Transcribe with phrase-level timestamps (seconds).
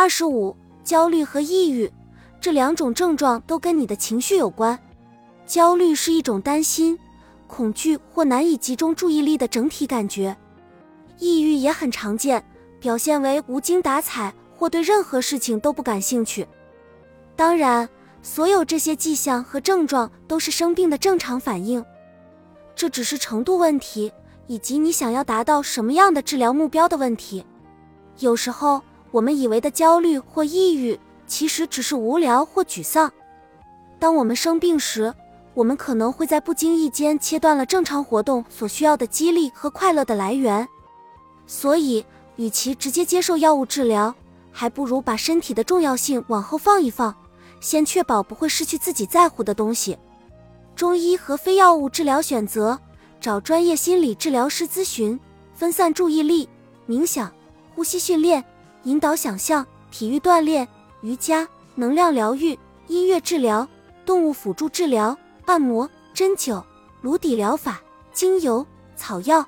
[0.00, 1.90] 二十五，焦虑和抑郁
[2.40, 4.78] 这两种症状都跟你的情绪有关。
[5.44, 6.96] 焦虑是一种担心、
[7.48, 10.36] 恐惧或难以集中注意力的整体感觉。
[11.18, 12.44] 抑郁也很常见，
[12.78, 16.46] 表现为无精打采或对任何事情都不感兴趣。
[17.34, 17.88] 当然，
[18.22, 21.84] 所有这些迹象和症状都是生病的正常反应，
[22.76, 24.12] 这只是程度问题
[24.46, 27.44] 以及你想要达到什么样的治疗目标的问题。
[28.20, 28.80] 有时候，
[29.10, 33.10] 我们以为的焦虑或抑郁，其实只是无聊或沮丧。
[33.98, 35.12] 当我们生病时，
[35.54, 40.66] 我们可能会在不经意间切断了正常活动所需要的激励和快乐的来源。
[41.46, 42.04] 所以，
[42.36, 44.14] 与其直接接受药物治疗，
[44.52, 47.14] 还不如把身体的重要性往后放一放，
[47.60, 49.98] 先确保不会失去自己在乎的东西。
[50.76, 52.78] 中医和非药物治疗选择：
[53.20, 55.18] 找专业心理治疗师咨询，
[55.54, 56.48] 分散注意力，
[56.86, 57.32] 冥想、
[57.74, 58.44] 呼吸训练、
[58.84, 60.66] 引导想象、体育锻炼、
[61.02, 63.66] 瑜伽、能量疗愈、音乐治疗、
[64.04, 66.62] 动物辅助治疗、按摩、针灸、
[67.00, 67.80] 颅底疗法、
[68.12, 68.66] 精油、
[68.96, 69.44] 草药。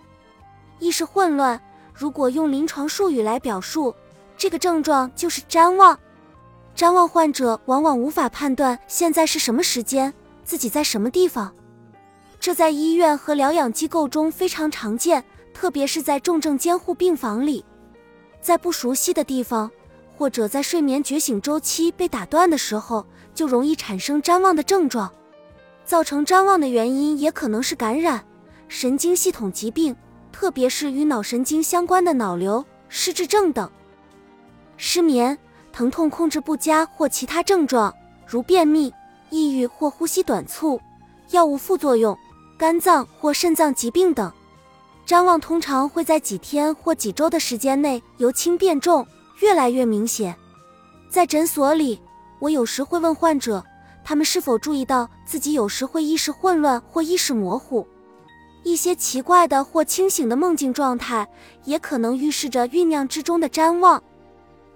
[0.78, 1.60] 意识混乱。
[1.92, 3.94] 如果用临床术语来表述，
[4.36, 5.98] 这个症状就是谵妄。
[6.74, 11.54] 谵妄患者往往无法判断现在是什么时间，自己在什么地方。
[12.38, 17.62] 这在医院和疗养机构中非常常见，特别是在重症监护病房里。
[18.40, 19.70] 在不熟悉的地方，
[20.16, 25.10] 或者在睡眠觉醒周期被打断的时候，就容易产生谵妄的症状。
[25.84, 28.24] 造成谵妄的原因也可能是感染、
[28.68, 29.96] 神经系统疾病。
[30.32, 33.68] 特别是与脑神经相关的脑瘤、失智症等，
[34.76, 35.36] 失眠、
[35.72, 37.92] 疼痛控制不佳或其他症状，
[38.26, 38.94] 如便秘、
[39.28, 40.80] 抑郁或呼吸短促、
[41.30, 42.16] 药物副作用、
[42.56, 44.32] 肝脏或肾脏疾病等。
[45.10, 49.04] 谵妄通常会在几天或几周的时间内由轻变重，
[49.40, 50.36] 越来越明显。
[51.08, 52.00] 在诊所里，
[52.38, 53.60] 我有时会问患者，
[54.04, 57.84] 他们是否注意到自己有时会意识混乱或意识模糊。
[58.62, 61.28] 一些奇怪的或清醒的梦境状态，
[61.64, 64.00] 也可能预示着酝酿之中的瞻望。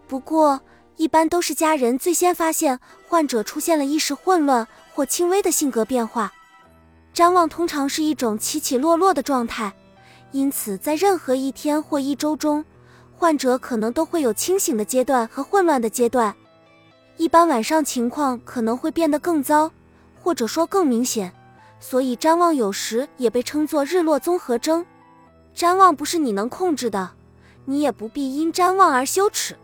[0.09, 0.61] 不过，
[0.97, 6.33] 一般都是家人最先发现患者出现了意识混乱或轻微的性格变化。
[7.15, 9.73] 瞻望通常是一种起起落落的状态，
[10.35, 12.65] 因此在任何一天或一周中，
[13.17, 16.35] 患者可能都会有清醒的阶段和混乱的阶段。
[17.17, 19.71] 一般晚上情况可能会变得更糟，
[20.21, 21.33] 或者说更明显。
[21.79, 24.85] 所以，瞻望有时也被称作日落综合征。
[25.55, 27.13] 瞻望不是你能控制的，
[27.65, 29.55] 你也不必因瞻望而羞耻。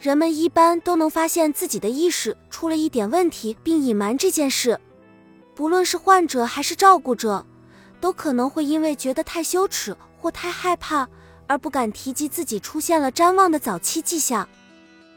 [0.00, 4.80] 人们一般都能发现自己的意识出了一点问题，并隐瞒这件事。
[5.54, 7.44] 不论是患者还是照顾者，
[8.02, 11.08] 都可能会因为觉得太羞耻或太害怕
[11.46, 14.48] 而不敢提及自己出现了瞻望的早期迹象。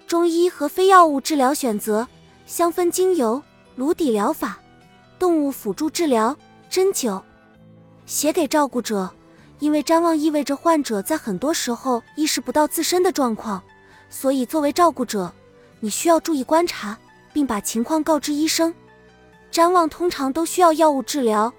[0.06, 2.08] 中医和非药物治疗选择：
[2.46, 3.42] 香氛精油、
[3.76, 4.60] 颅底疗法。
[5.18, 6.38] 动物辅助治疗、
[6.70, 7.20] 针灸，
[8.06, 9.10] 写给照顾者，
[9.58, 13.64] 因为瞻望意味着患者在很多时候意识不到自身的状况，
[14.12, 15.34] 所以作为照顾者，
[15.80, 16.96] 你需要注意观察，
[17.34, 18.72] 并把情况告知医生。
[19.52, 21.52] 瞻望通常都需要药物治疗，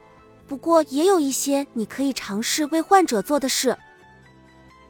[0.47, 3.77] 不过也有一些你可以尝试为患者做的事，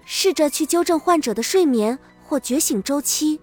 [0.04, 3.40] 试着去纠正患者的睡眠或觉醒周期，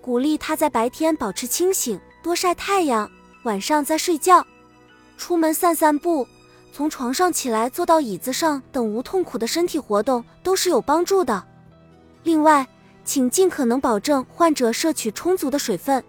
[0.00, 3.10] 鼓励他在白天保持清醒，多晒太阳。
[3.42, 4.44] 晚上再睡觉，
[5.16, 6.26] 出门散散步，
[6.72, 11.44] 从床上起来坐到椅子上等无痛苦的身体活动都是有帮助的。
[12.24, 12.66] 另外，
[13.04, 16.02] 请尽可能保证患者摄取充足的水分。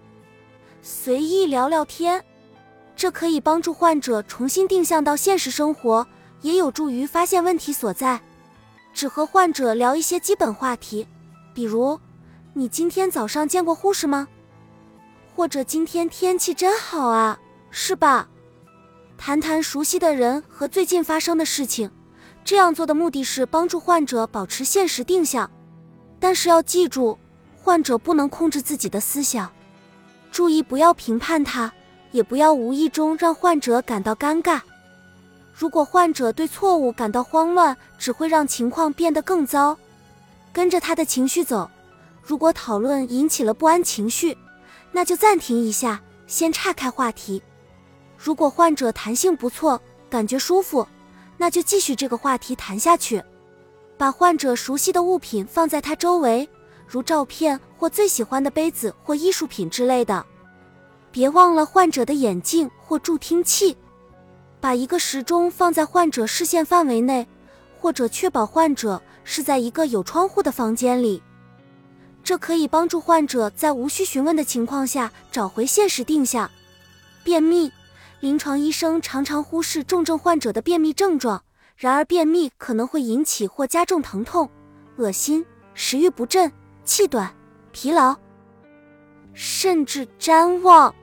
[0.81, 2.23] 随意聊聊天，
[2.97, 6.05] 这可以帮助患者重新定向到现实生活，
[6.41, 8.19] 也有助于发现问题所在。
[8.91, 11.07] 只和患者聊一些基本话题，
[11.53, 11.99] 比如：
[12.53, 14.27] 你今天早上见过护士吗？
[15.35, 18.27] 或者今天天气真好啊，是吧？
[19.15, 21.91] 谈谈熟悉的人和最近发生的事情，
[22.43, 25.49] 这样做的目的是帮助患者保持现实定向。
[26.19, 27.19] 但是要记住，
[27.55, 29.51] 患者不能控制自己的思想，
[30.31, 31.71] 注意不要评判他，
[32.11, 34.61] 也不要无意中让患者感到尴尬。
[35.53, 39.77] 如果患者对错误感到慌乱，只会让情况变得更糟。
[40.53, 41.69] 跟着他的情绪走，
[42.21, 44.37] 如果讨论引起了不安情绪。
[44.91, 47.41] 那就暂停一下，先岔开话题。
[48.17, 50.87] 如果患者弹性不错，感觉舒服，
[51.37, 53.21] 那就继续这个话题谈下去。
[53.97, 56.47] 把患者熟悉的物品放在他周围，
[56.87, 60.25] 如照片或最喜欢的杯子或艺术品之类的。
[61.17, 63.75] 别忘了患者的眼镜或助听器。
[64.59, 67.27] 把一个时钟放在患者视线范围内，
[67.79, 71.23] 或者确保患者是在一个有窗户的房间里。
[72.23, 76.47] 这可以帮助患者在无需询问的情况下找回现实定向。
[77.23, 77.71] 便秘，
[78.19, 81.43] 临床医生常常忽视重症患者的便秘症状，
[81.75, 84.47] 然而便秘可能会引起或加重疼痛、
[84.97, 85.43] 恶心、
[85.73, 86.53] 食欲不振、
[86.85, 87.33] 气短、
[87.71, 88.15] 疲劳，
[89.33, 90.93] 甚至谵妄。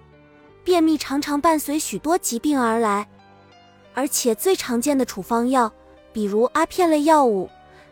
[0.64, 3.06] 便秘常常伴随许多疾病而来，
[3.92, 5.70] 而且最常见的处方药，
[6.12, 7.48] 比如阿片类药物，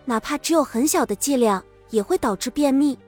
[0.06, 2.98] 哪怕只有很小的剂量，也会导致便秘。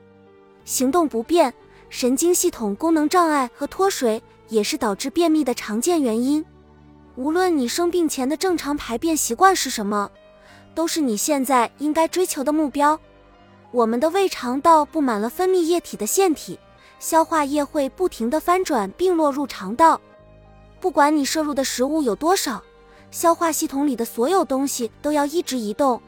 [0.63, 1.53] 行动不便、
[1.89, 6.45] 神经系统功能障碍和脱水也是导致便秘的常见原因。
[7.15, 10.09] 无论你生病前的正常排便习惯是什么，
[10.73, 12.99] 都是你现在应该追求的目标。
[13.71, 16.59] 我们的胃肠道布满了分泌液体的腺体，
[17.05, 20.01] 消化液会不停地翻转并落入肠道。
[20.79, 22.63] 不管你摄入的食物有多少，
[23.11, 26.01] 消化系统里的所有东西都要一直移动，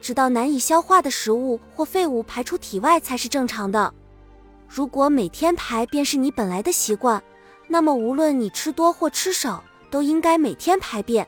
[0.00, 3.92] 直到难以消化的食物或废物排出体外才是正常的。
[4.68, 7.20] 如果每天排便是你本来的习惯，
[7.66, 11.26] 那么无论你吃多或吃少，都应该每天排便。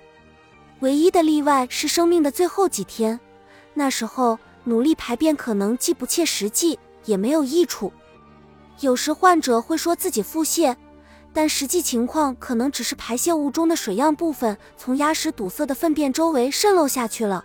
[0.79, 3.19] 唯一的例外是生命的最后几天，
[3.75, 7.93] 那时候努力排便可能既不切实际，也没有益处。
[8.81, 10.77] 有时患者会说自己腹泻，
[11.33, 17.45] 但实际情况可能只是排泄物中的水样部分从压实堵塞的粪便周围渗漏下去了。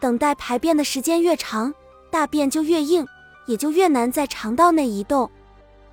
[0.00, 1.74] 等待排便的时间越长，
[2.10, 3.06] 大便就越硬。
[3.46, 5.30] 也就越难在肠道内移动。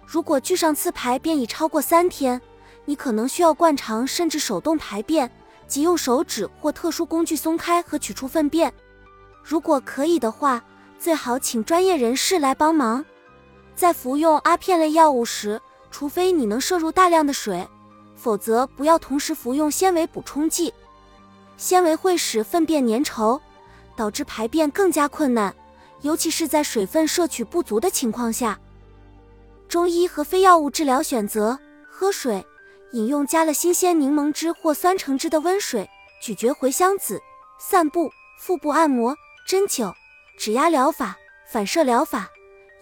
[0.05, 2.41] 如果距上次排便已超过三天，
[2.83, 5.31] 你可能需要灌肠，甚至手动排便，
[5.65, 8.73] 即用手指或特殊工具松开和取出粪便。
[9.41, 10.61] 如果可以的话，
[10.99, 13.05] 最好请专业人士来帮忙。
[13.75, 15.61] 在服用阿片类药物时，
[15.91, 17.67] 除非你能摄入大量的水，
[18.15, 20.73] 否则不要同时服用纤维补充剂。
[21.57, 23.39] 纤维会使粪便粘稠，
[23.95, 25.53] 导致排便更加困难。
[26.01, 28.59] 尤其是在水分摄取不足的情况下，
[29.67, 31.57] 中医和非药物治疗选择：
[31.89, 32.45] 喝水，
[32.91, 35.89] 饮用加了新鲜柠檬汁或酸橙汁的温水，
[36.21, 37.19] 咀嚼茴香籽，
[37.59, 39.15] 散步，腹部按摩，
[39.47, 39.91] 针灸，
[40.37, 41.17] 指压疗法，
[41.47, 42.29] 反射疗法，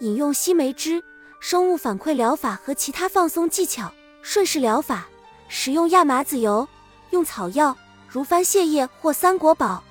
[0.03, 1.01] 饮用西梅汁，
[1.39, 3.89] 生物反馈疗法和其他放松技巧，
[4.21, 5.07] 顺势疗法，
[5.47, 6.67] 食用亚麻籽油，
[7.11, 9.81] 用草药如番泻叶或三果宝。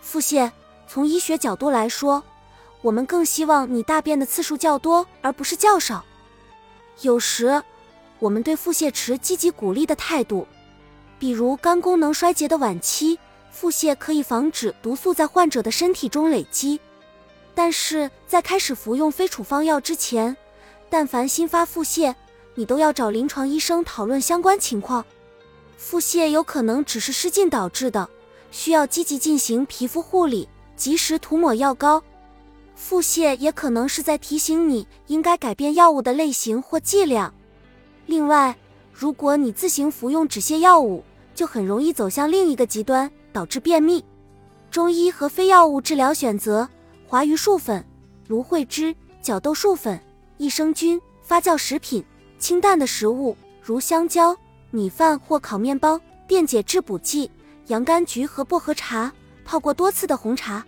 [0.00, 0.50] 腹泻，
[0.88, 2.20] 从医学角度来说。
[2.80, 6.04] 我们更希望你大便的次数较多，而不是较少。
[7.02, 7.62] 有时，
[8.18, 10.48] 我们对腹泻持积极鼓励的态度，
[11.18, 13.18] 比如肝功能衰竭的晚期，
[13.52, 16.80] 腹泻可以防止毒素在患者的身体中累积。
[17.58, 20.36] 但是在开始服用非处方药之前，
[20.88, 22.14] 但凡新发腹泻，
[22.54, 25.04] 你都要找临床医生讨论相关情况。
[25.76, 28.08] 腹泻有可能只是失禁导致的，
[28.52, 32.00] 需要积极进行皮肤护理，及时涂抹药膏。
[32.76, 37.34] 腹泻也可能是在提醒你应该改变药物的类型或剂量。
[38.06, 38.56] 另外，
[38.92, 41.02] 如果你自行服用止泻药物，
[41.34, 44.04] 就很容易走向另一个极端，导致便秘。
[44.70, 46.68] 中医和非药物治疗选择：
[47.08, 47.84] 华蓣树粉、
[48.28, 49.98] 芦荟汁、角豆树粉、
[50.36, 52.04] 益生菌、发酵食品、
[52.38, 54.36] 清淡的食物如香蕉、
[54.70, 57.30] 米饭或烤面包、电解质补剂、
[57.68, 59.10] 洋甘菊和薄荷茶、
[59.42, 60.64] 泡过多次的红茶。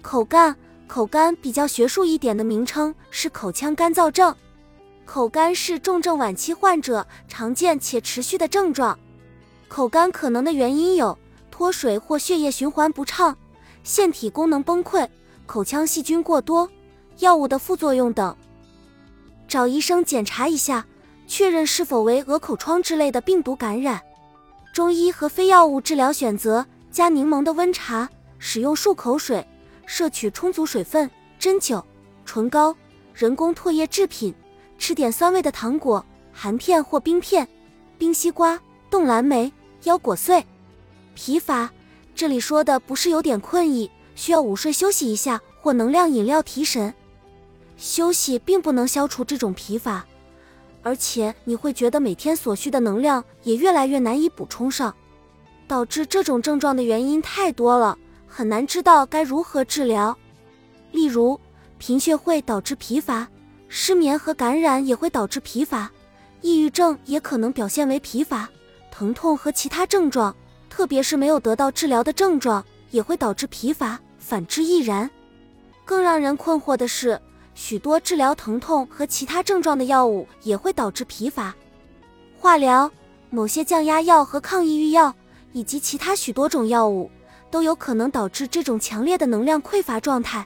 [0.00, 0.56] 口干。
[0.86, 4.34] 口干比较学术一点的名称是口腔干燥症。
[5.04, 8.98] 口干是重症晚期患者常见且持续的症状。
[9.68, 11.18] 口干可能的原因有
[11.50, 13.36] 脱水或血液循环不畅、
[13.82, 15.08] 腺体功能崩溃、
[15.46, 16.68] 口腔细菌过多、
[17.18, 18.34] 药物的副作用等。
[19.46, 20.84] 找医生检查一下，
[21.26, 24.00] 确认是否为鹅口疮之类的病毒感染。
[24.72, 28.08] 中医和非药物治疗选择：加柠檬的温茶，
[28.38, 29.46] 使用漱口水。
[29.86, 31.82] 摄取充足水分，针灸、
[32.24, 32.74] 唇膏、
[33.12, 34.34] 人工唾液制品，
[34.78, 37.46] 吃点酸味的糖果、含片或冰片，
[37.98, 38.58] 冰西瓜、
[38.88, 40.42] 冻蓝莓、腰果碎。
[41.14, 41.70] 疲乏，
[42.14, 46.92] 这里说的不是有点困意，需要午睡休息一下，或能量饮料提神。
[47.76, 50.04] 休息并不能消除这种疲乏，
[50.82, 54.94] 而且你会觉得每天所需的能量也越来越难以补充上。
[55.66, 57.96] 导致这种症状的原因太多了。
[58.26, 60.16] 很难知道该如何治疗，
[60.92, 61.40] 例如
[61.78, 63.28] 贫血会导致疲乏，
[63.68, 65.90] 失眠和感染也会导致疲乏，
[66.40, 68.48] 抑郁症也可能表现为疲乏，
[68.90, 70.34] 疼痛和其他症状，
[70.68, 75.10] 特别是没有得到治疗的症状，也会导致疲乏，反之亦然。
[75.84, 77.20] 更让人困惑的是，
[77.54, 81.54] 许多治疗疼痛和其他症状的药物也会导致疲乏，
[82.38, 82.90] 化疗、
[83.28, 85.14] 某些降压药和抗抑郁药，
[85.52, 87.10] 以及其他许多种药物。
[87.50, 90.44] 都有可能导致这种强烈的能量匮乏状态。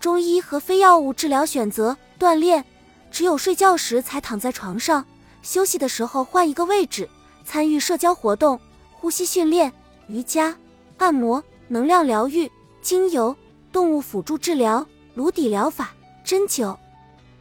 [0.00, 2.64] 中医和非药物治疗选择：锻炼，
[3.08, 5.04] 只有睡觉时才躺在床上，
[5.42, 7.08] 休息的时候换一个位置，
[7.44, 8.58] 参与社交活动、
[8.90, 9.72] 呼吸训练、
[10.08, 10.56] 瑜伽、
[10.96, 12.50] 按摩、能量疗愈、
[12.84, 13.34] 精油、
[13.72, 16.76] 动物辅助治疗、颅底疗法、针灸、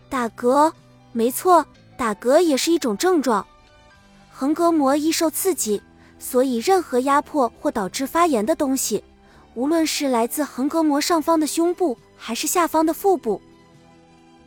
[0.10, 0.72] 打嗝。
[1.12, 1.66] 没错，
[1.98, 3.46] 打嗝也是一种症状。
[4.32, 5.82] 横膈膜易受刺激，
[6.18, 9.04] 所以任何压迫或导致发炎的东西，
[9.54, 13.42] 无论是来自横膈膜上方的胸部，还是下方的腹部，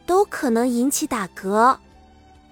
[0.07, 1.76] 都可能引起打嗝。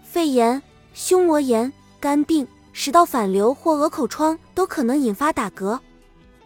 [0.02, 5.80] 肺炎、胸膜炎、肝病、食道反流或鹅口疮都可能引发打嗝。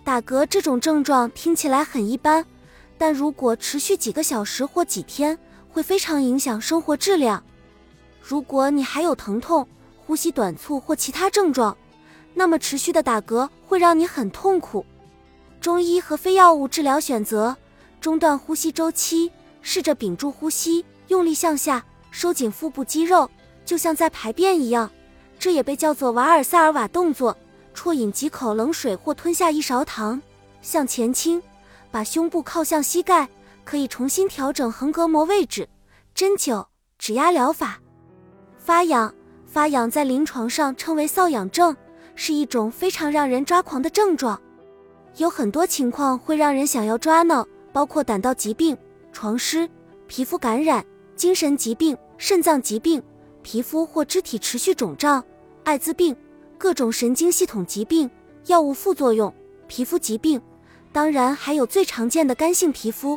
[0.09, 2.43] 打嗝这种症状听起来很一般，
[2.97, 5.39] 但如果持续几个小时或几天，
[5.71, 7.45] 会非常影响生活质量。
[8.23, 11.77] 如果你还有疼痛、呼吸短促或其他症状，
[12.33, 14.83] 那么持续的打嗝会让你很痛苦。
[15.61, 17.55] 中医和非药物治疗选择：
[18.01, 23.31] 中断呼吸周期，试着屏住呼吸，用力向下，收紧腹部肌肉，
[23.67, 24.91] 就像在排便一样。
[25.39, 27.37] 这也被叫做瓦尔萨尔瓦动作。
[27.79, 30.21] 啜饮几口冷水或吞下一勺糖，
[30.63, 31.41] 向前倾，
[31.93, 33.29] 把胸部靠向膝盖，
[33.65, 35.69] 可以重新调整横膈膜位置。
[36.13, 36.67] 针灸、
[36.99, 37.79] 指压疗法。
[38.59, 39.15] 发痒，
[39.47, 41.77] 发痒在临床上称为瘙痒症，
[42.17, 44.43] 是一种非常让人抓狂的症状。
[45.19, 48.77] 有很多情况会让人想要抓挠，包括胆道疾病、
[49.13, 49.71] 床湿、
[50.09, 53.01] 皮肤感染、精神疾病、肾脏疾病、
[53.43, 55.25] 皮肤或肢体持续肿胀、
[55.63, 56.17] 艾滋病、
[56.59, 58.11] 各种神经系统疾病、
[58.47, 59.33] 药物副作用、
[59.69, 60.43] 皮肤疾病，
[60.93, 63.17] 当然还有最常见的干性皮肤。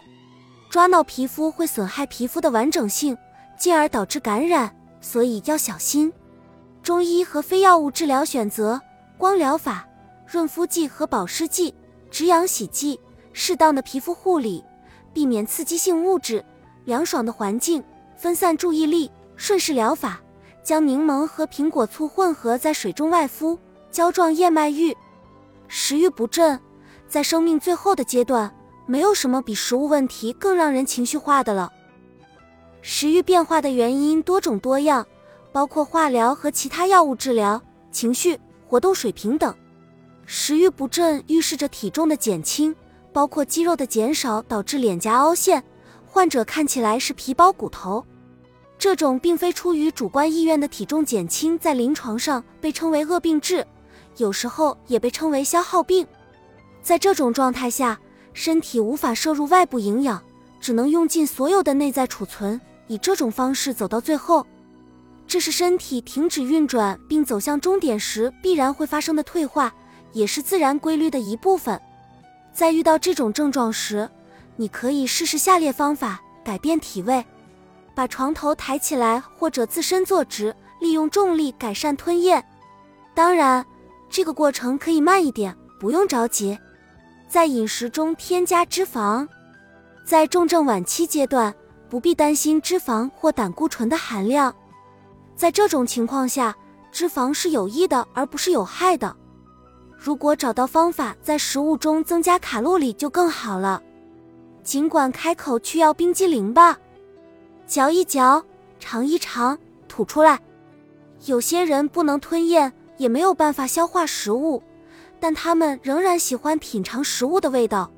[0.70, 3.18] 抓挠皮肤会损害皮肤的完整性，
[3.58, 4.74] 进而导致感染。
[5.02, 6.14] 所以要小心。
[6.84, 8.80] 中医和非药物治疗选择：
[9.18, 9.88] 光疗法、
[10.28, 11.74] 润肤剂和保湿剂、
[12.12, 13.00] 止痒洗剂、
[13.34, 14.64] 适当的皮肤护理、
[15.12, 16.46] 避免刺激性物质、
[16.86, 17.84] 凉爽的环境、
[18.16, 20.22] 分散注意力、顺势疗法。
[20.64, 23.58] 将柠檬和苹果醋混合在水中外敷。
[23.92, 24.96] 胶状燕麦浴。
[25.68, 26.58] 食欲不振，
[27.10, 28.50] 在生命最后的阶段，
[28.86, 31.70] 没有什么比食物问题更让人情绪化的了。
[32.82, 35.06] 食欲变化的原因多种多样，
[35.52, 39.54] 包括化疗和其他药物治疗、情绪、活动水平等。
[40.26, 42.74] 食欲不振预示着体重的减轻，
[43.12, 45.62] 包括肌肉的减少导致脸颊凹陷，
[46.06, 48.06] 患者看起来是皮包骨头。
[48.82, 53.64] 这种并非出于主观意愿的体重减轻，在临床上被称为恶病质，
[54.18, 56.04] 有时候也被称为消耗病。
[56.82, 58.00] 在这种状态下，
[58.34, 60.20] 身体无法摄入外部营养，
[60.60, 62.60] 只能用尽所有的内在储存。
[62.88, 64.48] 以这种方式走到最后，
[65.28, 69.72] 这是身体停止运转并走向终点时必然会发生的退化，
[70.12, 71.80] 也是自然规律的一部分。
[72.52, 74.10] 在遇到这种症状时，
[74.56, 77.24] 你可以试试下列方法改变体位：
[78.02, 82.44] 把床头抬起来或者自身坐直，利用重力改善吞咽。
[83.14, 83.64] 当然，
[84.10, 86.58] 这个过程可以慢一点，不用着急。
[87.28, 89.28] 在饮食中添加脂肪，
[90.04, 91.54] 在重症晚期阶段。
[91.92, 94.56] 不必担心脂肪或胆固醇的含量，
[95.36, 96.56] 在这种情况下，
[96.92, 99.16] 脂肪是有益的而不是有害的。
[99.96, 103.80] 如果找到方法在食物中增加卡路里就更好了。
[104.64, 106.80] 尽管开口去要冰激凌吧，
[107.72, 108.44] 嚼一嚼，
[108.82, 110.38] 尝一尝，吐出来。
[111.26, 114.62] 有些人不能吞咽，也没有办法消化食物，
[115.22, 117.90] 但他们仍然喜欢品尝食物的味道，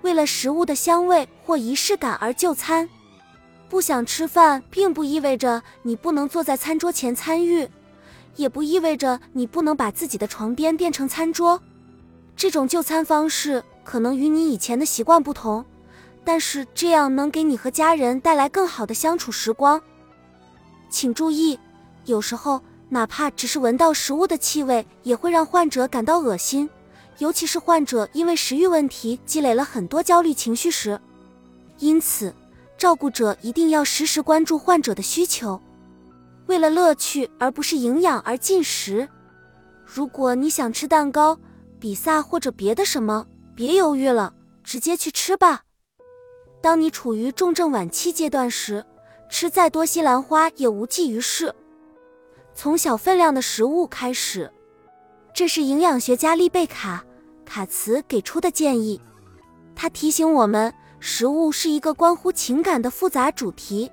[0.00, 2.88] 为了食物的香味或仪式感而就餐。
[3.68, 7.68] 不想吃饭，并不意味着你不能坐在餐桌前参与，
[8.36, 11.60] 也不意味着你不能把自己的床边变成餐桌。
[12.34, 15.62] 这种就餐方式可能与你以前的习惯不同，
[16.24, 19.80] 但是这样能给你和家人带来更好的相处时光。
[20.88, 21.58] 请注意，
[22.04, 26.68] 有时候哪怕只是闻到食物的气味，也会让患者感到恶心，
[27.18, 31.00] 尤其是患者因为食欲问题积累了很多焦虑情绪时。
[31.78, 32.34] 因此。
[32.76, 35.62] 照顾者一定要时时关注患者的需求，
[36.46, 39.08] 为了乐趣而不是营养而进食。
[39.84, 41.38] 如果你想吃蛋糕、
[41.78, 45.63] 比萨或者别的什么，别犹豫了，直接去吃吧。
[46.64, 48.82] 当你处于重症晚期阶段时，
[49.28, 51.54] 吃再多西兰花也无济于事。
[52.54, 54.50] 从小分量的食物开始，
[55.34, 57.04] 这是营养学家丽贝卡·
[57.46, 58.98] 卡茨给出的建议。
[59.76, 60.72] 他提醒我们。
[61.00, 63.92] 食物是一个关乎情感的复杂主题，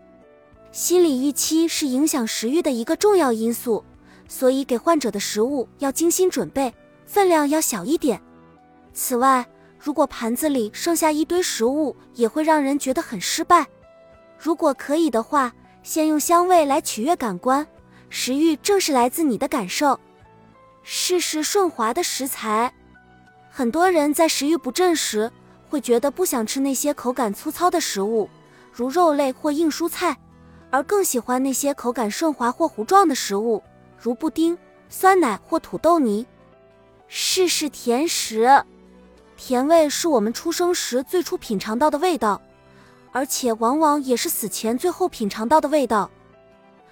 [0.71, 3.83] 心理预期是影响食欲的一个重要因素，
[4.29, 6.73] 所以给患者的食物要精心准备，
[7.05, 8.21] 分量要小一点。
[8.93, 9.45] 此外，
[9.83, 13.65] 如果盘子里剩下一堆食物，也会让人觉得很失败。
[14.37, 17.65] 如果可以的话，先用香味来取悦感官，
[18.07, 19.99] 食欲正是来自你的感受。
[20.83, 22.71] 试试顺滑的食材。
[23.49, 25.31] 很多人在食欲不振时，
[25.67, 28.29] 会觉得不想吃那些口感粗糙的食物，
[28.71, 30.15] 如肉类或硬蔬菜，
[30.69, 33.63] 而更喜欢那些口感顺滑或糊状的食物，
[33.97, 34.55] 如布丁、
[34.89, 36.23] 酸奶或土豆泥。
[37.07, 38.63] 试试甜食。
[39.43, 42.39] 甜味是我们出生时最初品尝到的味道，
[43.11, 46.11] 而且往往也是死前最后品尝到的味道。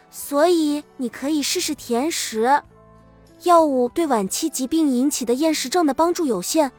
[0.10, 2.64] 所以你可以试试甜食。
[3.44, 6.72] 药物对晚期疾病引起的厌食症的帮助有限，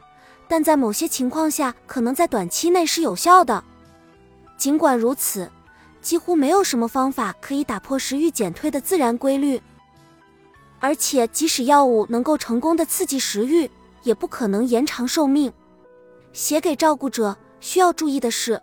[0.45, 3.63] 但在某些情况下可能在短期内是有效的。
[4.57, 5.49] 尽管如此，
[6.01, 9.61] 几乎没有什么方法可以打破食欲减退的自然规律。
[10.81, 13.71] 而且，即使药物能够成功的刺激食欲，
[14.03, 15.53] 也不可能延长寿命。
[16.33, 18.61] 写给照顾者需要注意的是，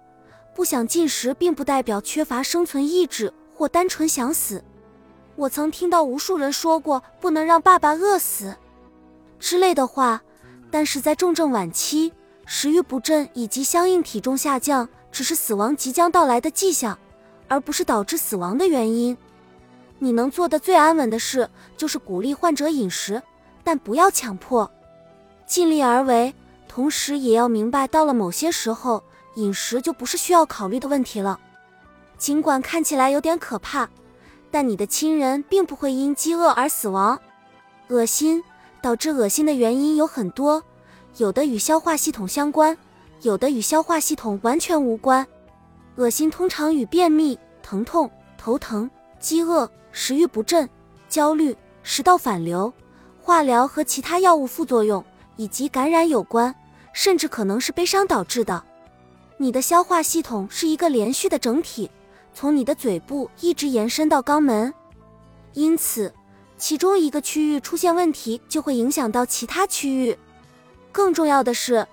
[0.55, 4.63] 不想进食并不代表缺乏生存意志或单纯想死。
[5.37, 8.57] 我曾听到无数人说过“不能让爸爸饿死”
[9.39, 10.21] 之类的话，
[10.71, 12.13] 但是在重症晚期，
[12.45, 16.99] 食欲不振以及相应体重下降只是死亡即将到来的迹象，
[17.47, 19.17] 而不是导致死亡的原因。
[20.01, 23.23] 你能做的最安稳的事就是鼓励患者饮食，
[23.63, 24.69] 但不要强迫，
[25.47, 26.35] 尽力而为。
[26.79, 29.03] 同时也要明白，到了某些时候，
[29.35, 31.41] 饮食就不是需要考虑的问题了。
[32.17, 33.91] 尽管看起来有点可怕。
[34.49, 37.19] 但你的亲人并不会因饥饿而死亡。
[37.89, 38.41] 恶心
[38.81, 40.63] 导致恶心的原因有很多，
[41.17, 42.79] 有的与消化系统相关，
[43.23, 45.27] 有的与消化系统完全无关。
[45.97, 48.09] 恶心通常与便秘、疼痛、
[48.39, 50.71] 头疼、饥饿、食欲不振、
[51.09, 52.73] 焦虑、食道反流、
[53.21, 55.05] 化疗和其他药物副作用
[55.35, 56.55] 以及感染有关，
[56.99, 58.61] 甚至可能是悲伤导致的。
[59.37, 61.89] 你的消化系统是一个连续的整体。
[62.35, 64.75] 从你的嘴部一直延伸到肛门，
[65.53, 66.13] 因此，
[66.57, 70.19] 其中一个区域出现问题，就会影响到其他区域。
[70.91, 71.87] 更重要的是，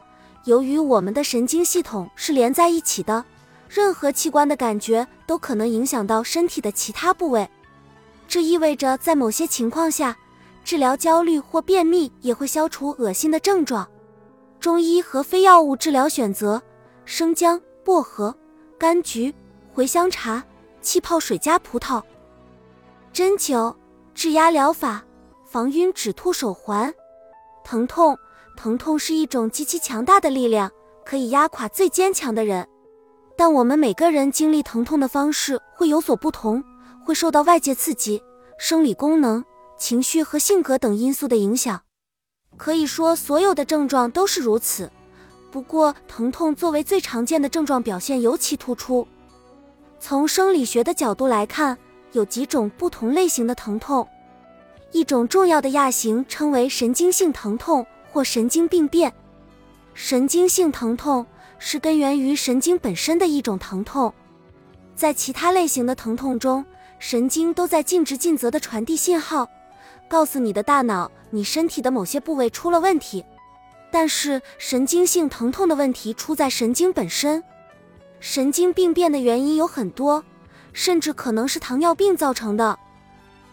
[0.46, 3.24] 由于我们的神经系统是连在一起的，
[3.70, 7.48] 任何器官的感觉都可能影响到身体的其他部位。
[8.28, 10.18] 这意味着，在某些情况下，
[10.64, 13.88] 治疗焦虑或便秘也会消除恶心的症状。
[14.60, 16.62] 中医和非药物治疗选择：
[17.06, 18.36] 生姜、薄荷、
[18.80, 19.34] 柑橘。
[19.76, 20.42] 茴香茶、
[20.80, 22.02] 气泡水加葡萄、
[23.12, 23.76] 针灸、
[24.14, 25.04] 治压疗法、
[25.46, 26.94] 防晕止吐手环。
[27.66, 28.18] 疼痛，
[28.56, 30.72] 疼痛是一种极其强大的力量，
[31.04, 32.66] 可以压垮最坚强的人。
[33.36, 36.64] 但我们每个人经历疼痛的方式会有所不同，
[37.04, 38.24] 会受到外界刺激、
[38.58, 39.44] 生理功能、
[39.78, 41.82] 情绪和性格等因素的影响。
[42.58, 44.92] 可以说，所有的症状都是如此。
[45.52, 49.08] 不过，疼痛作为最常见的症状表现尤其突出。
[50.00, 51.78] 从生理学的角度来看，
[52.12, 54.08] 有几种不同类型的疼痛。
[54.92, 59.14] 一种重要的亚型称为神经性疼痛或神经病变。
[59.94, 61.26] 神经性疼痛
[61.58, 64.14] 是根源于神经本身的一种疼痛。
[64.96, 66.66] 在其他类型的疼痛中，
[67.00, 69.50] 神经都在尽职尽责地传递信号，
[70.08, 73.24] 告诉你的大脑你身体的某些部位出了问题。
[73.92, 77.44] 但是神经性疼痛的问题出在神经本身。
[78.20, 80.24] 神经病变的原因有很多，
[80.74, 82.78] 甚至可能是糖尿病造成的。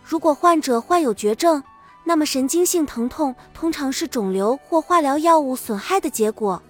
[0.02, 1.62] 如果患者患有绝症，
[2.04, 6.60] 那么神经性疼痛通常是肿瘤或化疗药物损害的结果。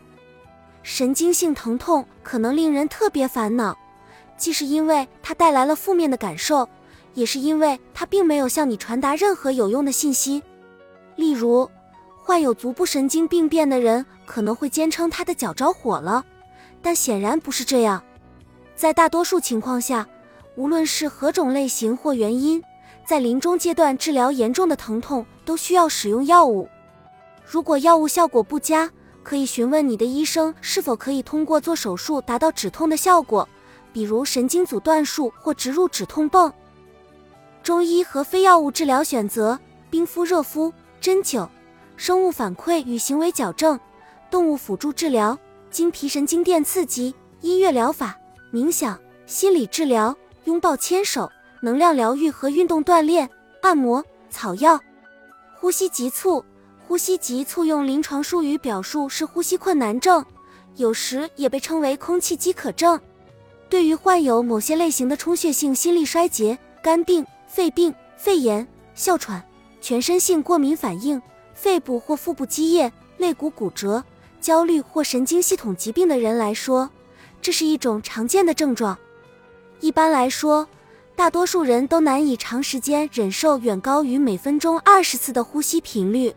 [0.83, 3.79] 神经性疼痛可能令人特别烦恼，
[4.37, 6.69] 既是因为它带来了负面的感受，
[7.15, 10.43] 也是因为它并没有向你传达任何有用的信息。
[11.17, 11.71] 例如，
[12.17, 16.25] 患有足部神经病变的人可能会坚称他的脚着火了。
[16.81, 18.03] 但显然不是这样，
[18.75, 20.07] 在大多数情况下，
[20.57, 22.63] 无论是何种类型或原因，
[23.07, 26.69] 在临终阶段治疗严重的疼痛都需要使用药物。
[27.45, 28.91] 如果药物效果不佳，
[29.23, 33.49] 可以询问你的医生是否可以通过做手术达到止痛的效果，
[33.93, 36.53] 比如神经阻断术或植入止痛泵。
[37.63, 41.49] 中医和非药物治疗选择：冰敷、热敷、针灸、
[41.97, 43.79] 生物反馈与行为矫正、
[44.31, 45.39] 动物辅助治疗。
[45.71, 48.15] 经皮神经电刺激、音乐疗法、
[48.53, 51.31] 冥想、心理治疗、拥抱、牵手、
[51.63, 53.31] 能量疗愈和运动锻炼、
[53.63, 54.79] 按摩、草药、
[55.59, 56.45] 呼吸急促。
[56.87, 60.23] 呼吸急促用临床术语表述是呼吸困难症，
[60.77, 63.01] 有时也被称为空气饥渴症。
[63.71, 69.45] 对于患有某些类型的充血性心力衰竭、肝病、肺病、肺炎、哮喘、
[69.79, 71.21] 全身性过敏反应、
[71.53, 74.03] 肺部或腹部积液、肋骨骨折。
[74.41, 76.89] 焦虑或神经系统疾病的人来说，
[77.43, 78.97] 这是一种常见的症状。
[79.81, 80.67] 一般来说，
[81.15, 86.35] 大多数人都难以长时间忍受远高于每分钟二十次的呼吸频率。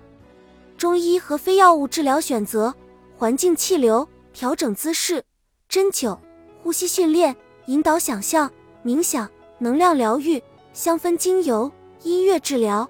[0.78, 2.76] 中医和非药物治疗选择、
[3.18, 5.24] 环境气流、调整姿势、
[5.70, 6.20] 针灸、
[6.62, 7.34] 呼吸训练、
[7.68, 8.52] 引导想象、
[8.84, 9.28] 冥想、
[9.60, 10.44] 能量疗愈、
[10.76, 11.72] 香氛精油、
[12.04, 12.86] 音乐治疗。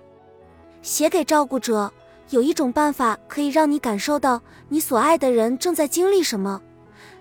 [0.81, 1.93] 写给照顾者，
[2.31, 6.59] 有一种办法可以让你感受到你所爱的人正在经历什么，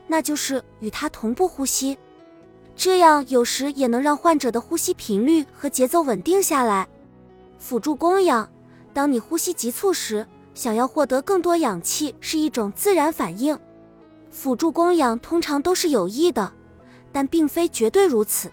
[0.07, 1.98] 那就是与他同步呼吸。
[2.74, 6.88] 这样有时也能让患者的呼吸频率和节奏稳定下来。
[7.59, 8.50] 辅助供氧，
[8.94, 13.57] 当你呼吸急促时，想要获得更多氧气是一种自然反应。
[14.31, 16.50] 辅助供氧通常都是有益的，
[17.12, 18.50] 但并非绝对如此。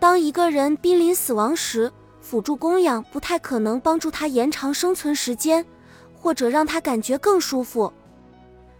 [0.00, 5.64] 当一个人濒临死亡时，辅助供氧不太可能帮助他延长生存时间，
[6.14, 7.92] 或者让他感觉更舒服。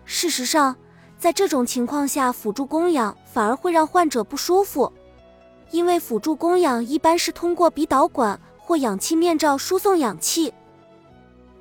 [0.04, 0.76] 事实上，
[1.18, 4.92] 在这种情况下，辅助供氧反而会让患者不舒服，
[5.72, 10.54] 因为辅助供氧一般是通过鼻导管或氧气面罩输送氧气，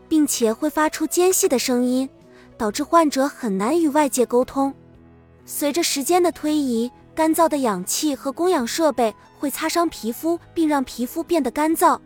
[0.08, 2.08] 并且会发出尖细的声音，
[2.58, 4.72] 导致患者很难与外界沟通。
[5.46, 12.00] 随着时间的推移，干燥的氧气和供氧设备会擦伤皮肤，并让皮肤变得干燥。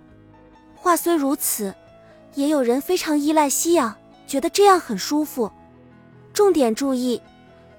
[0.75, 1.73] 话虽如此，
[2.35, 3.95] 也有人非常依赖吸氧，
[4.27, 5.51] 觉得这样很舒服。
[6.33, 7.21] 重点注意。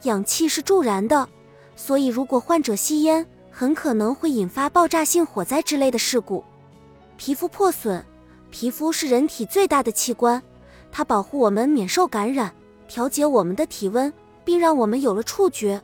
[0.02, 1.28] 氧气是助燃的，
[1.76, 6.42] 所以如果患者吸烟，很可能会引发爆炸性火灾之类的事故。
[7.16, 8.04] 皮肤破损，
[8.50, 10.42] 皮肤是人体最大的器官，
[10.90, 12.52] 它保护我们免受感染，
[12.88, 14.12] 调节我们的体温，
[14.44, 15.80] 并让我们有了触觉，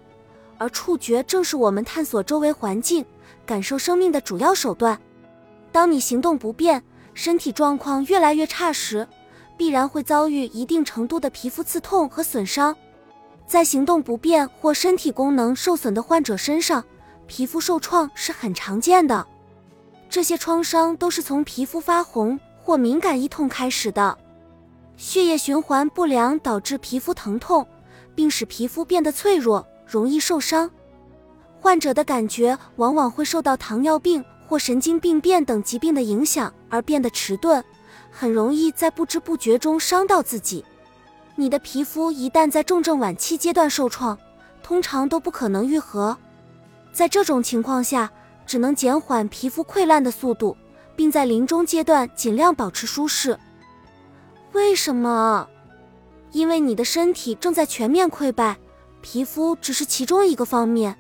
[0.58, 3.04] 而触觉正是我们探索周围环境、
[3.48, 5.00] 感受生命的主要手段。
[5.72, 6.82] 当你行动不便，
[7.14, 9.08] 身体状况越来越差时，
[9.56, 12.76] 必然会遭遇一定程度的皮肤刺痛和损伤。
[13.46, 16.84] 在行动不便或身体功能受损的患者身上，
[17.26, 19.26] 皮肤受创是很常见的。
[20.10, 24.18] 这些创伤都是从皮肤发红或敏感、易痛开始的。
[24.98, 27.66] 血液循环不良导致皮肤疼痛，
[28.14, 30.70] 并使皮肤变得脆弱，容易受伤。
[31.60, 37.62] 患者的感觉往往会受到糖尿病或神经病变等疾病的影响而变得迟钝，
[38.10, 40.64] 很容易在不知不觉中伤到自己。
[41.34, 44.18] 你的皮肤一旦在重症晚期阶段受创，
[44.62, 46.16] 通常都不可能愈合。
[46.92, 48.10] 在这种情况下，
[48.46, 50.56] 只能减缓皮肤溃烂的速度，
[50.96, 53.38] 并在临终阶段尽量保持舒适。
[54.52, 55.46] 为什么？
[56.32, 58.56] 因为你的身体正在全面溃败，
[59.00, 60.96] 皮肤只是其中一个方面。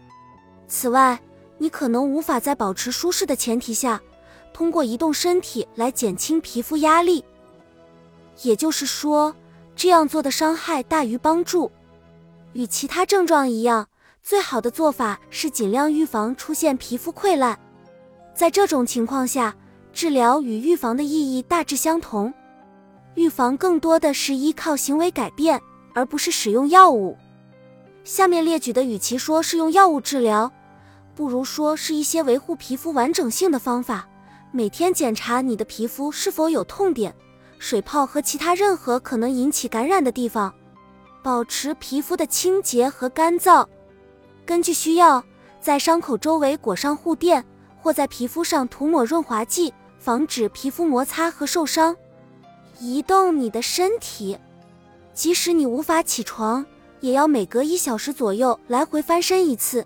[0.68, 1.18] 此外，
[1.56, 4.00] 你可能无法在保持舒适的前提下，
[4.52, 7.24] 通过移动身体来减轻皮肤压力。
[8.42, 9.34] 也就是说。
[9.80, 11.70] 这样做的伤害大于帮助。
[12.52, 13.86] 与其他症状一样，
[14.24, 17.56] 最好的做法是尽量预防出现皮肤溃烂。
[18.34, 19.54] 在这种情况下，
[19.92, 22.34] 治疗与预防的意义大致相同。
[23.14, 25.62] 预防更多的是依靠行为改变，
[25.94, 27.16] 而不是使用药物。
[28.02, 30.50] 下面列举的，与其说是用药物治疗，
[31.18, 34.08] 不如说是一些维护皮肤完整性的方法。
[34.52, 37.12] 每天检查你的皮肤是否有痛点。
[37.58, 40.54] 水泡和其他任何可能引起感染的地方，
[41.20, 43.66] 保持皮肤的清洁和干燥。
[44.46, 45.24] 根据需要，
[45.60, 47.44] 在伤口周围裹上护垫，
[47.80, 51.96] 或在皮肤上涂抹润滑剂，防止皮肤摩擦和受伤。
[52.78, 54.38] 移动你的身体，
[55.14, 56.64] 即使你无法起床，
[57.00, 59.84] 也要每隔一小时左右来回翻身一次，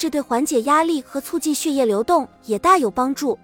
[0.00, 3.38] 这对缓解压力和促进血液流动也大有帮助。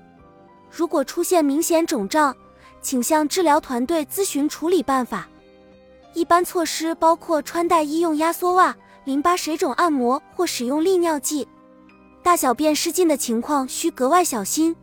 [0.70, 2.34] 如果出现明显肿胀，
[2.80, 5.28] 请向治疗团队咨询处理办法。
[6.14, 11.46] 一般措施包括穿戴医用压缩袜、淋巴水肿按摩或使用利尿剂。
[12.22, 14.74] 大小便失禁的情况需格外小心，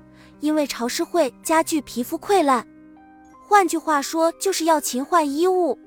[0.41, 2.63] 因为潮湿会加剧皮肤溃烂。
[3.41, 5.79] 换句话说，就是要勤换衣物。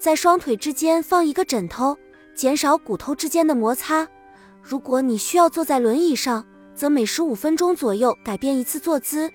[0.00, 1.96] 在双腿之间放一个枕头，
[2.34, 4.08] 减少骨头之间的摩擦。
[4.62, 9.30] 如果你需要坐在轮椅上，则每十五分钟左右改变一次坐姿。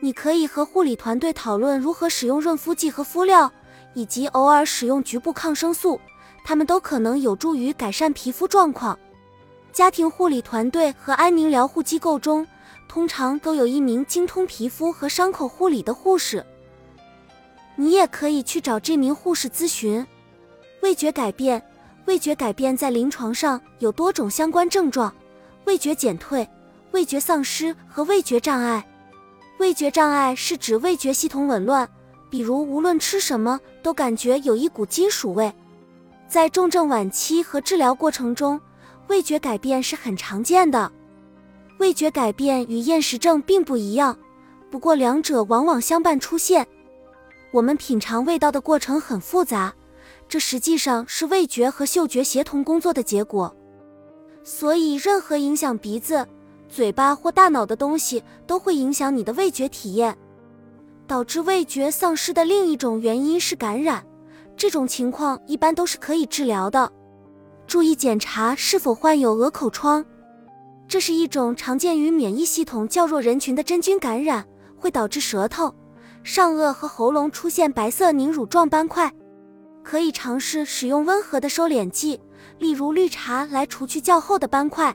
[0.00, 3.50] 你可以和护理团队讨论如何使用润肤剂和敷料，
[3.94, 5.98] 以及偶尔使用局部抗生素，
[6.44, 8.98] 它们都可能有助于改善皮肤状况。
[9.72, 12.46] 家庭护理团队和安宁疗护机构中，
[12.88, 16.44] 通常都有一名精通皮肤和伤口护理的护士。
[17.76, 20.06] 你也可以去找这名护士咨询。
[20.82, 21.62] 味觉改变，
[22.06, 25.12] 味觉改变在临床上有多种相关症状：
[25.66, 26.48] 味觉减退、
[26.90, 28.86] 味觉丧失和味觉障碍。
[29.58, 31.88] 味觉障碍是指味觉系统紊乱，
[32.28, 35.52] 比如无论吃什么都感觉有一股金属味。
[36.26, 38.60] 在重症晚期和治疗过程中，
[39.08, 40.90] 味觉改变是很常见的。
[41.78, 44.16] 味觉改变与厌食症并不一样，
[44.70, 46.66] 不过两者往往相伴出现。
[47.52, 49.72] 我们品尝味道的过程很复杂，
[50.32, 53.54] 这实际上是味觉和嗅觉协同工作的结果。
[54.42, 56.26] 所以，任何影响鼻子、
[56.70, 60.16] 嘴巴或大脑的东西都会影响你的味觉体验。
[61.06, 64.02] 导致味觉丧失的另一种原因是感染，
[64.56, 66.90] 这种情况一般都是可以治疗的。
[67.66, 70.02] 注意检查是否患有鹅口疮，
[70.88, 74.46] 这是一种常见于免疫系统较弱人群的真菌感染，
[74.78, 75.74] 会导致舌头、
[76.22, 79.12] 上颚和喉咙出现白色凝乳状斑块。
[79.82, 82.20] 可以尝试使用温和的收敛剂，
[82.58, 84.94] 例如绿茶来除去较厚的斑块。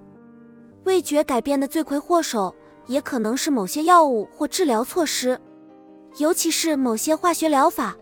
[0.86, 5.40] 味觉改变的罪魁祸首也可能是某些药物或治疗措施。
[6.18, 7.96] 尤其是某些化学疗法，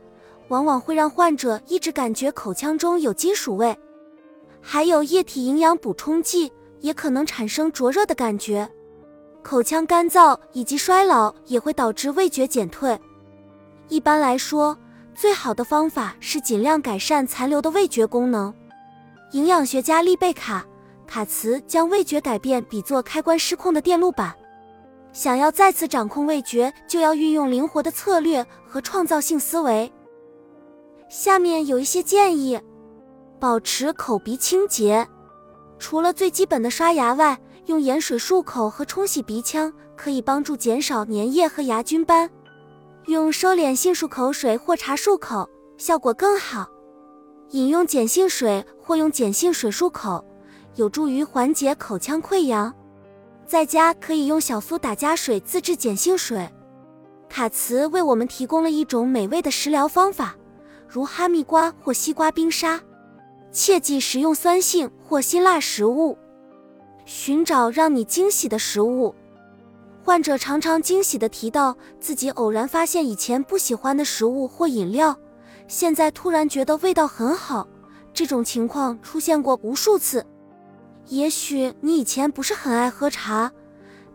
[0.48, 3.78] 往往会让患者一直感觉口腔中有金属味，
[4.62, 8.70] 还有液体营养补充剂也可能产生灼热的感觉。
[9.42, 12.98] 口腔干燥以及衰老也会导致味觉减退。
[13.90, 14.78] 一般来说，
[15.16, 18.54] 最好的方法是尽量改善残留的味觉功能。
[19.32, 20.66] 营养学家丽贝卡·
[21.10, 24.36] 卡茨将味觉改变比作开关失控的电路板。
[25.14, 29.92] 想要再次掌控味觉，就要运用灵活的策略和创造性思维。
[31.10, 32.60] 下面有一些建议：
[33.40, 35.08] 保持口鼻清洁，
[35.80, 42.30] 除了最基本的刷牙外，用盐水漱口和冲洗鼻腔可以帮助减少粘液和牙菌斑。
[43.08, 46.68] 用收敛性漱口水或茶漱口效果更好。
[47.52, 50.26] 饮用碱性水或用碱性水漱口，
[50.76, 52.74] 有助于缓解口腔溃疡。
[53.46, 56.50] 在家可以用小苏打加水自制碱性水。
[57.30, 60.36] 卡茨为我们提供了一种美味的食疗方法，
[60.88, 62.82] 如哈密瓜或西瓜冰沙。
[63.52, 66.18] 切忌食用酸性或辛辣食物。
[67.06, 69.14] 寻找让你惊喜的食物。
[70.06, 75.18] 患者常常惊喜地提到自己偶然发现以前不喜欢的食物或饮料，
[75.68, 77.68] 现在突然觉得味道很好。
[78.14, 80.24] 这种情况出现过无数次。
[81.08, 83.52] 也许你以前不是很爱喝茶，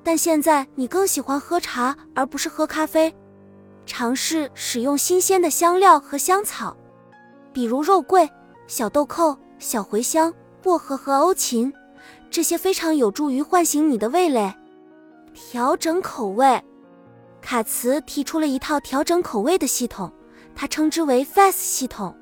[0.05, 3.13] 但现在你更喜欢喝茶而不是喝咖啡。
[3.85, 6.77] 尝试使用新鲜的香料和香草，
[7.53, 8.31] 比如肉桂、
[8.69, 11.73] 小豆蔻、小茴香、薄荷和欧芹，
[12.31, 14.55] 这些非常有助于唤醒你的味蕾。
[15.49, 16.63] 调整口味，
[17.41, 20.13] 卡茨提出了一套调整口味的系统，
[20.55, 22.15] 他称之为 FAS 系统。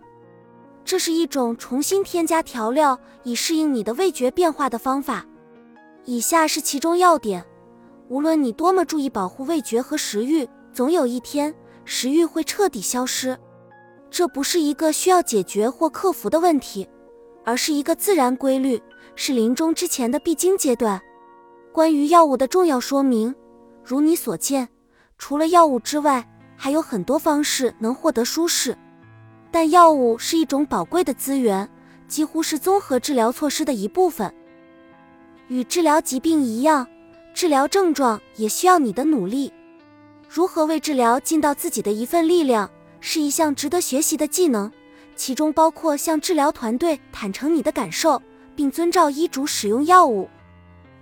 [0.83, 5.26] 这是一种重新添加调料以适应你的味觉变化的方法。
[6.04, 7.44] 以下是其中要点：
[8.09, 11.54] 无论你多么注意保护味觉和食欲，总有一天
[11.85, 13.37] 食欲会彻底消失。
[14.11, 16.88] 这不是一个需要解决或克服的问题，
[17.44, 18.81] 而是一个自然规律，
[19.16, 20.98] 是临终之前的必经阶段。
[21.78, 23.32] 关于药物的重要说明，
[23.84, 24.68] 如你所见，
[25.16, 28.76] 除了药物之外，还有很多方式能获得舒适。
[29.52, 31.70] 但药物是一种宝贵的资源，
[32.08, 34.34] 几乎是综合治疗措施的一部分。
[35.46, 36.84] 与治疗疾病一样，
[37.32, 39.52] 治疗症状也需要你的努力。
[40.28, 44.68] 如何为治疗尽到自己的一份力量，是一项值得学习的技能，
[45.14, 48.20] 其中包括向治疗团队坦诚你的感受，
[48.56, 50.28] 并遵照医嘱使用药物。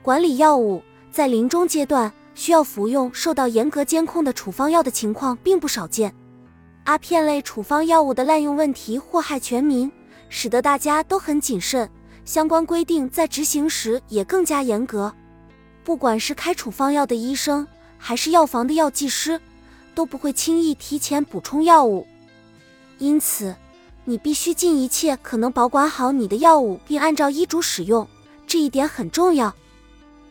[0.06, 6.14] 管理药物在临终阶段需要服用受到严格监控的处方药的情况并不少见。
[6.84, 9.90] 阿片类处方药物的滥用问题祸害全民，
[10.28, 11.90] 使得大家都很谨慎。
[12.24, 15.12] 相关规定在执行时也更加严格。
[15.82, 17.66] 不管是开处方药的医生，
[17.98, 19.40] 还是药房的药剂师，
[19.92, 22.06] 都不会轻易提前补充药物。
[22.98, 23.52] 因此，
[24.04, 28.06] 你必须尽一切可能保管好你的药物，并按照医嘱使用，
[28.46, 29.52] 这一点很重要。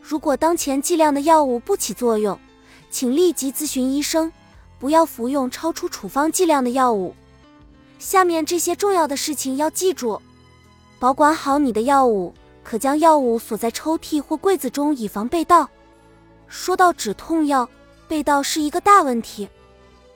[0.08, 2.38] 如果当前剂量的药物不起作用，
[2.92, 4.32] 请立即咨询医生。
[4.78, 7.12] 不要服用超出处方剂量的药物。
[7.98, 10.20] 下面这些重要的事情要记住：
[11.00, 15.68] 保管好你的药物，可将药物锁在抽屉或柜子中，以防被盗。
[16.46, 17.68] 说到止痛药，
[18.06, 19.48] 被盗是一个大问题。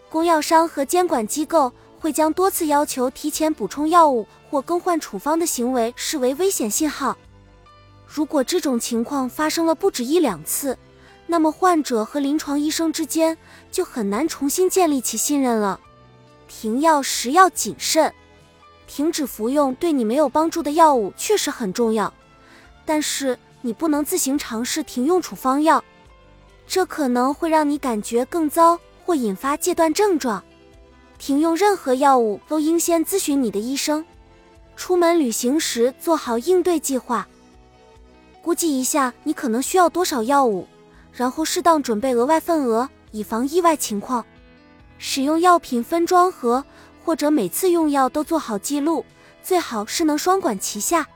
[0.08, 7.16] 供药商和监管机构会将多次要求提前补充药物或更换处方的行为视为危险信号。
[8.12, 10.76] 如果这种情况发生了不止一两次，
[11.28, 13.38] 那么患者和临床医生之间
[13.70, 15.78] 就很难重新建立起信任了。
[16.48, 18.12] 停药时要谨慎，
[18.88, 22.12] 停止服用对你没有帮助的药物确实很重要，
[22.84, 25.84] 但是你不能自行尝试停用处方药，
[26.66, 30.42] 这可能会让你感觉更糟或引发戒断症状。
[31.16, 34.04] 停用任何药物都应先咨询你的医生。
[34.74, 37.28] 出门旅行时做好应对计划，
[38.42, 40.66] 估计一下你可能需要多少药物。
[41.12, 44.24] 然后适当准备额外份额，以防意外情况。
[44.96, 46.64] 使用药品分装盒
[47.04, 49.04] 或者每次用药都做好记录，
[49.42, 51.08] 最好是能双管齐下，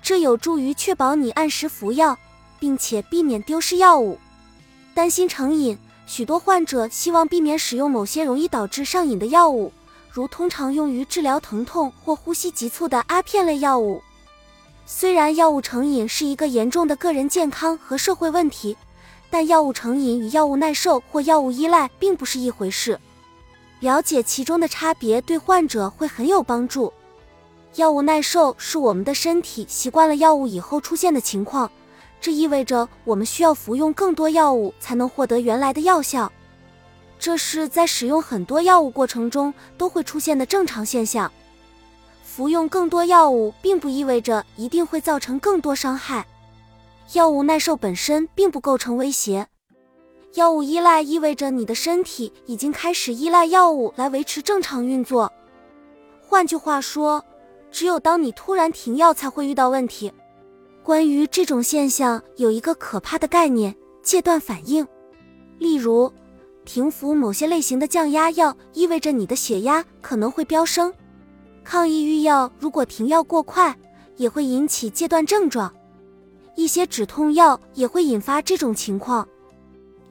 [0.00, 2.16] 这有助于确保你按时服药，
[2.60, 4.18] 并且避免丢失药物。
[4.94, 9.72] 担心成瘾，许多患者希望避免使用某些容易导致上瘾的药物，
[10.10, 14.00] 如通常用于治疗疼痛或呼吸急促的阿片类药物。
[14.90, 18.74] 虽然药物成瘾是一个严重的个人健康和社会问题，
[19.28, 22.98] 但药物成瘾与药物耐受或药物依赖并不是一回事。
[23.80, 26.90] 了解其中的差别对患者会很有帮助。
[27.74, 31.70] 药物耐受是我们的身体习惯了药物以后出现的情况。
[32.18, 36.32] 这意味着我们需要服用更多药物才能获得原来的药效，
[37.18, 41.30] 这是在使用很多药物过程中都会出现的正常现象。
[42.38, 46.24] 服用更多药物并不意味着一定会造成更多伤害。
[47.14, 49.44] 药物耐受本身并不构成威胁。
[50.34, 55.32] 药物依赖意味着你的身体已经开始依赖药物来维持正常运作。
[56.20, 57.20] 换句话说，
[57.72, 60.12] 只有当你突然停药才会遇到问题。
[60.84, 63.74] 关于这种现象，有一个可怕的概念——
[64.04, 64.86] 戒断反应。
[65.58, 66.12] 例如，
[66.64, 70.92] 停服某些类型的降压药，意味着你的血压可能会飙升；
[71.70, 73.76] 抗抑郁药如果停药过快，
[74.16, 75.70] 也会引起戒断症状；
[76.54, 79.28] 一些止痛药也会引发这种情况。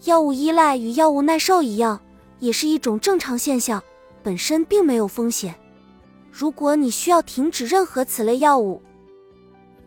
[0.04, 2.00] 药物依赖与药物耐受一样，
[2.38, 3.82] 也是一种正常现象，
[4.22, 5.56] 本身并没有风险。
[6.32, 8.80] 如果你需要停止任何此类药物，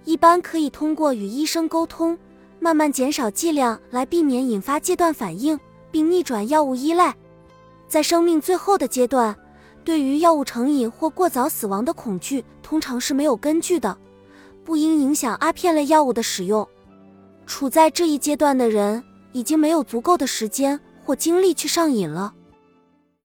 [0.05, 2.19] 一般可以通过与医生沟通，
[2.59, 5.57] 慢慢减少剂量来避免引发戒断反应，
[5.93, 7.15] 并逆转药物依赖。
[7.87, 9.37] 在生命最后的阶段，
[9.85, 13.97] 对于药物成瘾或过早死亡的恐惧通常是没有根据的，
[14.65, 16.67] 不应影响阿片类药物的使用。
[17.47, 22.33] 处在这一阶段的人已经没有足够的时间或精力去上瘾了。